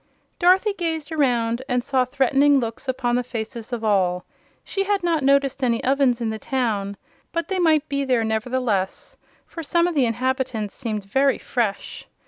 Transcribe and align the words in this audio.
Dorothy 0.39 0.73
gazed 0.73 1.11
around 1.11 1.61
and 1.69 1.83
saw 1.83 2.05
threatening 2.05 2.59
looks 2.59 2.87
upon 2.87 3.13
the 3.15 3.23
faces 3.23 3.71
of 3.71 3.83
all. 3.83 4.25
She 4.63 4.85
had 4.85 5.03
not 5.03 5.21
noticed 5.23 5.63
any 5.63 5.83
ovens 5.83 6.19
in 6.19 6.31
the 6.31 6.39
town, 6.39 6.97
but 7.31 7.49
they 7.49 7.59
might 7.59 7.87
be 7.87 8.03
there, 8.03 8.23
nevertheless, 8.23 9.15
for 9.45 9.61
some 9.61 9.85
of 9.87 9.93
the 9.93 10.07
inhabitants 10.07 10.73
seemed 10.73 11.03
very 11.03 11.37
fresh. 11.37 12.07